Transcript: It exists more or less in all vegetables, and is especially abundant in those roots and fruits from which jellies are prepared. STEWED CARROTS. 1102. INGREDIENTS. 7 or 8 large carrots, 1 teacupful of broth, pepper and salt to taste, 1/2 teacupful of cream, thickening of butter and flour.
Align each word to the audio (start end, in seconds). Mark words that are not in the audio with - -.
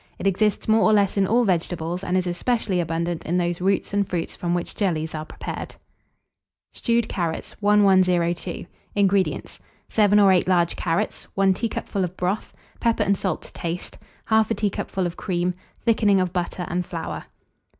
It 0.17 0.25
exists 0.25 0.67
more 0.67 0.81
or 0.89 0.93
less 0.93 1.15
in 1.15 1.27
all 1.27 1.43
vegetables, 1.45 2.03
and 2.03 2.17
is 2.17 2.25
especially 2.25 2.79
abundant 2.79 3.23
in 3.23 3.37
those 3.37 3.61
roots 3.61 3.93
and 3.93 4.09
fruits 4.09 4.35
from 4.35 4.55
which 4.55 4.73
jellies 4.73 5.13
are 5.13 5.25
prepared. 5.25 5.75
STEWED 6.73 7.07
CARROTS. 7.07 7.55
1102. 7.59 8.65
INGREDIENTS. 8.95 9.59
7 9.89 10.19
or 10.19 10.31
8 10.31 10.47
large 10.47 10.75
carrots, 10.75 11.25
1 11.35 11.53
teacupful 11.53 12.03
of 12.03 12.17
broth, 12.17 12.51
pepper 12.79 13.03
and 13.03 13.15
salt 13.15 13.43
to 13.43 13.53
taste, 13.53 13.99
1/2 14.31 14.55
teacupful 14.57 15.05
of 15.05 15.17
cream, 15.17 15.53
thickening 15.85 16.19
of 16.19 16.33
butter 16.33 16.65
and 16.67 16.83
flour. 16.83 17.25